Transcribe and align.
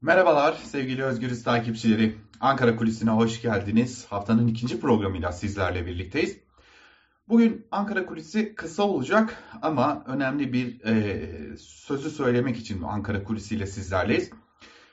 Merhabalar 0.00 0.52
sevgili 0.52 1.04
Özgürüz 1.04 1.42
takipçileri. 1.42 2.16
Ankara 2.40 2.76
Kulisi'ne 2.76 3.10
hoş 3.10 3.42
geldiniz. 3.42 4.06
Haftanın 4.10 4.46
ikinci 4.46 4.80
programıyla 4.80 5.32
sizlerle 5.32 5.86
birlikteyiz. 5.86 6.38
Bugün 7.28 7.66
Ankara 7.70 8.06
Kulisi 8.06 8.54
kısa 8.54 8.82
olacak 8.82 9.42
ama 9.62 10.04
önemli 10.06 10.52
bir 10.52 10.84
e, 10.84 11.56
sözü 11.56 12.10
söylemek 12.10 12.56
için 12.56 12.82
Ankara 12.82 13.24
Kulisi 13.24 13.54
ile 13.54 13.66
sizlerleyiz. 13.66 14.30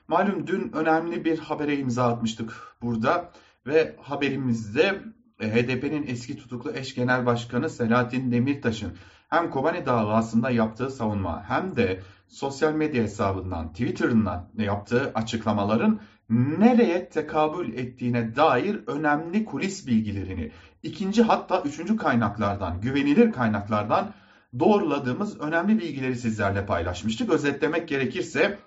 Malum 0.07 0.47
dün 0.47 0.71
önemli 0.73 1.25
bir 1.25 1.39
habere 1.39 1.77
imza 1.77 2.07
atmıştık 2.07 2.53
burada 2.81 3.31
ve 3.67 3.95
haberimizde 4.01 5.03
e, 5.39 5.47
HDP'nin 5.47 6.07
eski 6.07 6.37
tutuklu 6.37 6.71
eş 6.71 6.95
genel 6.95 7.25
başkanı 7.25 7.69
Selahattin 7.69 8.31
Demirtaş'ın 8.31 8.97
hem 9.29 9.49
Kobani 9.49 9.85
davasında 9.85 10.49
yaptığı 10.49 10.89
savunma 10.89 11.49
hem 11.49 11.75
de 11.75 12.01
sosyal 12.27 12.73
medya 12.73 13.03
hesabından, 13.03 13.71
Twitter'ından 13.71 14.49
yaptığı 14.57 15.11
açıklamaların 15.15 15.99
nereye 16.29 17.09
tekabül 17.09 17.73
ettiğine 17.73 18.35
dair 18.35 18.79
önemli 18.87 19.45
kulis 19.45 19.87
bilgilerini 19.87 20.51
ikinci 20.83 21.23
hatta 21.23 21.61
üçüncü 21.61 21.97
kaynaklardan, 21.97 22.81
güvenilir 22.81 23.31
kaynaklardan 23.31 24.13
doğruladığımız 24.59 25.39
önemli 25.39 25.79
bilgileri 25.79 26.15
sizlerle 26.15 26.65
paylaşmıştık. 26.65 27.29
Özetlemek 27.29 27.87
gerekirse 27.87 28.57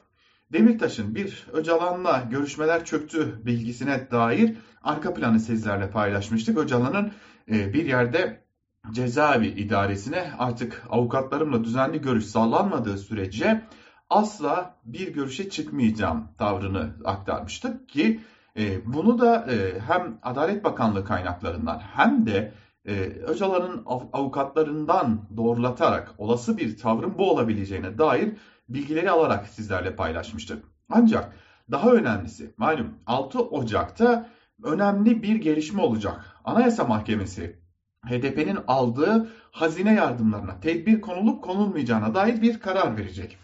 Demirtaş'ın 0.53 1.15
bir 1.15 1.47
Öcalan'la 1.53 2.27
görüşmeler 2.31 2.85
çöktü 2.85 3.41
bilgisine 3.47 4.11
dair 4.11 4.57
arka 4.83 5.15
planı 5.15 5.41
sizlerle 5.41 5.91
paylaşmıştık. 5.91 6.59
Öcalan'ın 6.59 7.13
e, 7.51 7.73
bir 7.73 7.87
yerde 7.87 8.48
cezaevi 8.93 9.47
idaresine 9.47 10.33
artık 10.39 10.85
avukatlarımla 10.91 11.65
düzenli 11.65 12.01
görüş 12.01 12.25
sağlanmadığı 12.25 12.99
sürece 12.99 13.63
asla 14.11 14.75
bir 14.85 15.15
görüşe 15.15 15.51
çıkmayacağım 15.51 16.29
tavrını 16.39 16.95
aktarmıştık 17.05 17.89
ki 17.89 18.21
e, 18.59 18.93
bunu 18.95 19.19
da 19.19 19.47
e, 19.53 19.81
hem 19.81 20.19
Adalet 20.23 20.65
Bakanlığı 20.65 21.05
kaynaklarından 21.05 21.79
hem 21.79 22.27
de 22.27 22.55
e, 22.85 22.95
Öcalan'ın 23.05 23.85
avukatlarından 24.13 25.29
doğrulatarak 25.37 26.15
olası 26.19 26.57
bir 26.57 26.77
tavrın 26.77 27.19
bu 27.19 27.31
olabileceğine 27.31 27.99
dair 27.99 28.33
bilgileri 28.69 29.11
alarak 29.11 29.49
sizlerle 29.49 29.97
paylaşmıştık. 29.97 30.65
Ancak 30.91 31.33
daha 31.71 31.93
önemlisi 31.93 32.55
malum 32.57 32.95
6 33.07 33.41
Ocak'ta 33.41 34.29
önemli 34.63 35.23
bir 35.23 35.37
gelişme 35.37 35.83
olacak. 35.83 36.25
Anayasa 36.45 36.85
Mahkemesi 36.85 37.68
HDP'nin 38.07 38.59
aldığı 38.67 39.31
hazine 39.51 39.95
yardımlarına 39.95 40.61
tedbir 40.61 41.01
konulup 41.01 41.43
konulmayacağına 41.43 42.15
dair 42.15 42.43
bir 42.43 42.61
karar 42.61 42.97
verecek. 42.97 43.39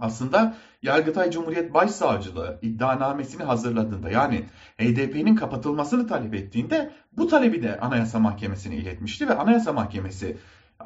Aslında 0.00 0.54
Yargıtay 0.82 1.30
Cumhuriyet 1.30 1.74
Başsavcılığı 1.74 2.58
iddianamesini 2.62 3.42
hazırladığında 3.42 4.10
yani 4.10 4.44
HDP'nin 4.78 5.34
kapatılmasını 5.34 6.06
talep 6.06 6.34
ettiğinde 6.34 6.90
bu 7.12 7.28
talebi 7.28 7.62
de 7.62 7.80
Anayasa 7.80 8.18
Mahkemesi'ne 8.18 8.76
iletmişti 8.76 9.28
ve 9.28 9.34
Anayasa 9.34 9.72
Mahkemesi 9.72 10.36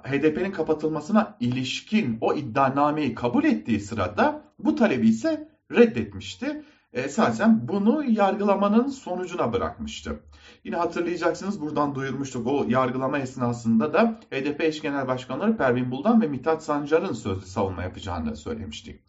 HDP'nin 0.03 0.53
kapatılmasına 0.53 1.37
ilişkin 1.41 2.19
o 2.21 2.35
iddianameyi 2.35 3.15
kabul 3.15 3.45
ettiği 3.45 3.81
sırada 3.81 4.43
bu 4.59 4.75
talebi 4.77 5.09
ise 5.09 5.49
reddetmişti. 5.73 6.63
Esasen 6.93 7.69
bunu 7.69 8.05
yargılamanın 8.05 8.89
sonucuna 8.89 9.53
bırakmıştı. 9.53 10.21
Yine 10.65 10.77
hatırlayacaksınız 10.77 11.61
buradan 11.61 11.95
duyurmuştuk 11.95 12.47
o 12.47 12.67
yargılama 12.69 13.19
esnasında 13.19 13.93
da 13.93 14.21
HDP 14.31 14.61
eş 14.61 14.83
genel 14.83 15.09
başkanları 15.09 15.57
Pervin 15.57 15.91
Buldan 15.91 16.23
ve 16.23 16.27
Mithat 16.27 16.65
Sancar'ın 16.65 17.13
sözlü 17.13 17.47
savunma 17.47 17.83
yapacağını 17.83 18.37
söylemiştik. 18.37 19.01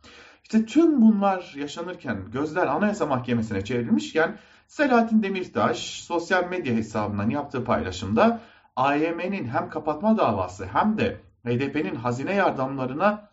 İşte 0.44 0.66
tüm 0.66 1.02
bunlar 1.02 1.54
yaşanırken 1.58 2.32
gözler 2.32 2.68
Anayasa 2.68 3.06
Mahkemesi'ne 3.06 3.64
çevrilmişken 3.64 4.38
Selahattin 4.68 5.24
Demirtaş 5.24 6.04
sosyal 6.04 6.50
medya 6.50 6.76
hesabından 6.76 7.30
yaptığı 7.30 7.64
paylaşımda 7.64 8.40
AYM'nin 8.76 9.46
hem 9.48 9.70
kapatma 9.70 10.18
davası 10.18 10.66
hem 10.66 10.98
de 10.98 11.20
HDP'nin 11.46 11.96
hazine 11.96 12.34
yardımlarına 12.34 13.30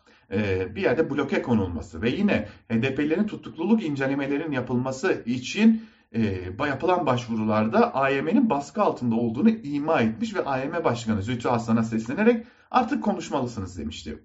bir 0.75 0.81
yerde 0.81 1.09
bloke 1.09 1.41
konulması 1.41 2.01
ve 2.01 2.09
yine 2.09 2.47
HDP'lerin 2.71 3.27
tutukluluk 3.27 3.83
incelemelerinin 3.83 4.51
yapılması 4.51 5.23
için 5.25 5.85
e, 6.15 6.49
yapılan 6.67 7.05
başvurularda 7.05 7.95
AYM'nin 7.95 8.49
baskı 8.49 8.81
altında 8.81 9.15
olduğunu 9.15 9.49
ima 9.49 10.01
etmiş 10.01 10.35
ve 10.35 10.45
AYM 10.45 10.83
Başkanı 10.83 11.21
Zühtü 11.21 11.47
Aslan'a 11.47 11.83
seslenerek 11.83 12.45
artık 12.71 13.03
konuşmalısınız 13.03 13.77
demişti. 13.77 14.23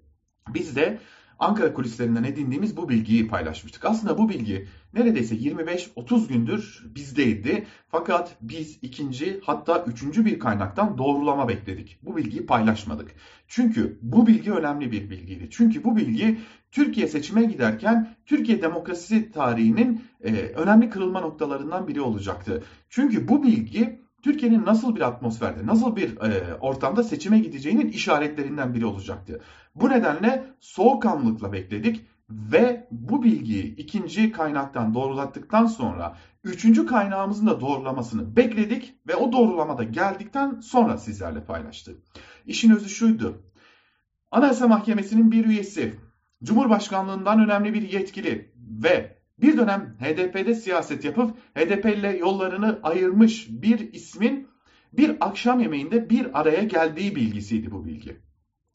Biz 0.53 0.75
de 0.75 0.99
Ankara 1.39 1.73
kulislerinden 1.73 2.23
edindiğimiz 2.23 2.77
bu 2.77 2.89
bilgiyi 2.89 3.27
paylaşmıştık. 3.27 3.85
Aslında 3.85 4.17
bu 4.17 4.29
bilgi 4.29 4.67
neredeyse 4.93 5.35
25-30 5.35 6.27
gündür 6.27 6.83
bizdeydi. 6.95 7.65
Fakat 7.87 8.37
biz 8.41 8.79
ikinci 8.81 9.41
hatta 9.43 9.85
üçüncü 9.87 10.25
bir 10.25 10.39
kaynaktan 10.39 10.97
doğrulama 10.97 11.47
bekledik. 11.47 11.99
Bu 12.03 12.17
bilgiyi 12.17 12.45
paylaşmadık. 12.45 13.11
Çünkü 13.47 13.99
bu 14.01 14.27
bilgi 14.27 14.51
önemli 14.51 14.91
bir 14.91 15.09
bilgiydi. 15.09 15.47
Çünkü 15.51 15.83
bu 15.83 15.97
bilgi 15.97 16.39
Türkiye 16.71 17.07
seçime 17.07 17.43
giderken 17.43 18.15
Türkiye 18.25 18.61
demokrasi 18.61 19.31
tarihinin 19.31 20.01
e, 20.23 20.31
önemli 20.31 20.89
kırılma 20.89 21.21
noktalarından 21.21 21.87
biri 21.87 22.01
olacaktı. 22.01 22.63
Çünkü 22.89 23.27
bu 23.27 23.43
bilgi 23.43 24.06
Türkiye'nin 24.23 24.65
nasıl 24.65 24.95
bir 24.95 25.01
atmosferde, 25.01 25.65
nasıl 25.65 25.95
bir 25.95 26.17
e, 26.17 26.55
ortamda 26.55 27.03
seçime 27.03 27.39
gideceğinin 27.39 27.87
işaretlerinden 27.87 28.73
biri 28.73 28.85
olacaktı. 28.85 29.41
Bu 29.75 29.89
nedenle 29.89 30.53
soğukkanlılıkla 30.59 31.53
bekledik 31.53 32.07
ve 32.29 32.87
bu 32.91 33.23
bilgiyi 33.23 33.75
ikinci 33.75 34.31
kaynaktan 34.31 34.93
doğrulattıktan 34.93 35.65
sonra 35.65 36.17
üçüncü 36.43 36.85
kaynağımızın 36.85 37.47
da 37.47 37.61
doğrulamasını 37.61 38.35
bekledik 38.35 38.93
ve 39.07 39.15
o 39.15 39.31
doğrulamada 39.31 39.83
geldikten 39.83 40.59
sonra 40.59 40.97
sizlerle 40.97 41.43
paylaştık. 41.43 42.03
İşin 42.45 42.71
özü 42.71 42.89
şuydu. 42.89 43.41
Anayasa 44.31 44.67
Mahkemesi'nin 44.67 45.31
bir 45.31 45.45
üyesi, 45.45 45.95
Cumhurbaşkanlığından 46.43 47.39
önemli 47.39 47.73
bir 47.73 47.91
yetkili 47.91 48.51
ve 48.83 49.16
bir 49.41 49.57
dönem 49.57 49.97
HDP'de 49.99 50.55
siyaset 50.55 51.05
yapıp 51.05 51.37
HDP 51.55 51.85
ile 51.85 52.17
yollarını 52.17 52.79
ayırmış 52.83 53.47
bir 53.49 53.93
ismin 53.93 54.47
bir 54.93 55.17
akşam 55.19 55.59
yemeğinde 55.59 56.09
bir 56.09 56.39
araya 56.39 56.63
geldiği 56.63 57.15
bilgisiydi 57.15 57.71
bu 57.71 57.85
bilgi. 57.85 58.21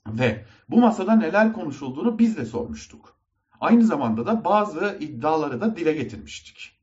Ve 0.06 0.44
bu 0.68 0.80
masada 0.80 1.16
neler 1.16 1.52
konuşulduğunu 1.52 2.18
biz 2.18 2.36
de 2.36 2.44
sormuştuk. 2.44 3.16
Aynı 3.60 3.84
zamanda 3.84 4.26
da 4.26 4.44
bazı 4.44 4.96
iddiaları 5.00 5.60
da 5.60 5.76
dile 5.76 5.92
getirmiştik. 5.92 6.78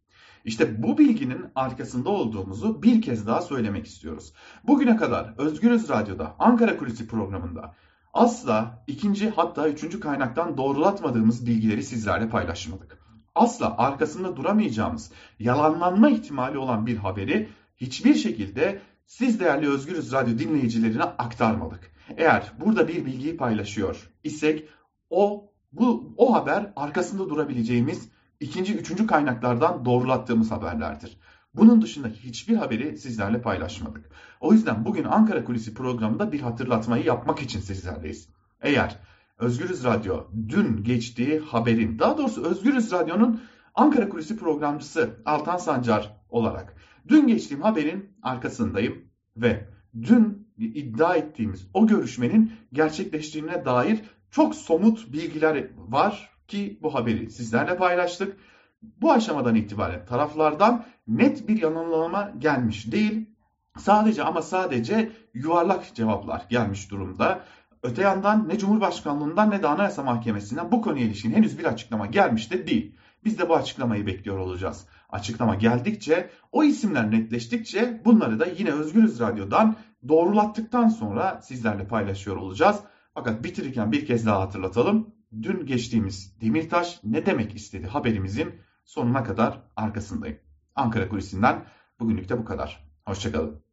İşte 0.45 0.84
bu 0.84 0.97
bilginin 0.97 1.45
arkasında 1.56 2.09
olduğumuzu 2.09 2.84
bir 2.84 3.01
kez 3.01 3.28
daha 3.28 3.41
söylemek 3.41 3.85
istiyoruz. 3.85 4.34
Bugüne 4.68 4.97
kadar 4.97 5.34
Özgürüz 5.38 5.89
Radyo'da 5.89 6.35
Ankara 6.39 6.78
Kulisi 6.78 7.07
programında 7.07 7.75
asla 8.13 8.84
ikinci 8.88 9.29
hatta 9.29 9.69
üçüncü 9.69 10.00
kaynaktan 10.00 10.57
doğrulatmadığımız 10.57 11.45
bilgileri 11.45 11.84
sizlerle 11.84 12.29
paylaşmadık 12.29 12.99
asla 13.39 13.77
arkasında 13.77 14.35
duramayacağımız, 14.35 15.11
yalanlanma 15.39 16.09
ihtimali 16.09 16.57
olan 16.57 16.85
bir 16.85 16.97
haberi 16.97 17.50
hiçbir 17.77 18.16
şekilde 18.16 18.81
siz 19.05 19.39
değerli 19.39 19.69
Özgürüz 19.69 20.11
Radyo 20.11 20.38
dinleyicilerine 20.38 21.03
aktarmadık. 21.03 21.91
Eğer 22.17 22.51
burada 22.59 22.88
bir 22.88 23.05
bilgiyi 23.05 23.38
paylaşıyor 23.38 24.09
isek 24.23 24.69
o 25.09 25.51
bu 25.72 26.13
o 26.17 26.33
haber 26.33 26.73
arkasında 26.75 27.29
durabileceğimiz 27.29 28.09
ikinci, 28.39 28.75
üçüncü 28.75 29.07
kaynaklardan 29.07 29.85
doğrulattığımız 29.85 30.51
haberlerdir. 30.51 31.17
Bunun 31.53 31.81
dışındaki 31.81 32.23
hiçbir 32.23 32.56
haberi 32.56 32.97
sizlerle 32.97 33.41
paylaşmadık. 33.41 34.11
O 34.39 34.53
yüzden 34.53 34.85
bugün 34.85 35.03
Ankara 35.03 35.44
Kulisi 35.44 35.73
programında 35.73 36.31
bir 36.31 36.41
hatırlatmayı 36.41 37.06
yapmak 37.06 37.41
için 37.41 37.59
sizlerleyiz. 37.59 38.29
Eğer 38.61 39.00
Özgürüz 39.39 39.83
Radyo 39.83 40.27
dün 40.50 40.83
geçtiği 40.83 41.39
haberin, 41.39 42.00
daha 42.00 42.17
doğrusu 42.17 42.45
Özgürüz 42.45 42.91
Radyo'nun 42.91 43.41
Ankara 43.75 44.09
Kulisi 44.09 44.38
programcısı 44.38 45.09
Altan 45.25 45.57
Sancar 45.57 46.15
olarak 46.30 46.75
dün 47.07 47.27
geçtiğim 47.27 47.62
haberin 47.62 48.09
arkasındayım 48.24 49.06
ve 49.38 49.68
dün 50.01 50.47
iddia 50.57 51.15
ettiğimiz 51.15 51.68
o 51.74 51.88
görüşmenin 51.88 52.51
gerçekleştiğine 52.74 53.65
dair 53.65 54.00
çok 54.31 54.56
somut 54.56 55.13
bilgiler 55.13 55.68
var 55.77 56.30
ki 56.47 56.80
bu 56.81 56.95
haberi 56.95 57.31
sizlerle 57.31 57.77
paylaştık. 57.77 58.38
Bu 58.81 59.12
aşamadan 59.12 59.56
itibaren 59.56 60.06
taraflardan 60.06 60.85
net 61.07 61.47
bir 61.47 61.62
yanılama 61.62 62.31
gelmiş 62.38 62.92
değil. 62.92 63.30
Sadece 63.77 64.24
ama 64.24 64.42
sadece 64.42 65.12
yuvarlak 65.33 65.95
cevaplar 65.95 66.45
gelmiş 66.50 66.92
durumda. 66.92 67.42
Öte 67.84 68.02
yandan 68.02 68.50
ne 68.50 68.58
Cumhurbaşkanlığından 68.58 69.52
ne 69.52 69.64
de 69.64 69.68
Anayasa 69.68 70.04
Mahkemesi'nden 70.04 70.72
bu 70.72 70.81
konuya 70.81 71.06
ilişkin 71.06 71.31
henüz 71.31 71.60
bir 71.60 71.66
açıklama 71.66 72.06
gelmiş 72.06 72.52
de 72.52 72.68
değil. 72.68 72.96
Biz 73.26 73.40
de 73.40 73.50
bu 73.50 73.56
açıklamayı 73.56 74.06
bekliyor 74.06 74.38
olacağız. 74.38 74.86
Açıklama 75.10 75.56
geldikçe, 75.56 76.30
o 76.52 76.64
isimler 76.64 77.12
netleştikçe 77.12 78.02
bunları 78.06 78.40
da 78.40 78.46
yine 78.46 78.72
Özgürüz 78.72 79.20
Radyo'dan 79.20 79.76
doğrulattıktan 80.08 80.90
sonra 80.90 81.42
sizlerle 81.42 81.88
paylaşıyor 81.88 82.36
olacağız. 82.36 82.80
Fakat 83.14 83.44
bitirirken 83.44 83.92
bir 83.92 84.06
kez 84.06 84.26
daha 84.26 84.42
hatırlatalım. 84.42 85.16
Dün 85.42 85.66
geçtiğimiz 85.66 86.42
Demirtaş 86.42 87.00
ne 87.04 87.26
demek 87.26 87.56
istedi 87.56 87.88
haberimizin 87.88 88.56
sonuna 88.86 89.24
kadar 89.24 89.62
arkasındayım. 89.76 90.38
Ankara 90.76 91.10
Kulisi'nden 91.10 91.66
bugünlük 92.00 92.30
de 92.30 92.38
bu 92.38 92.46
kadar. 92.46 92.90
Hoşçakalın. 93.06 93.69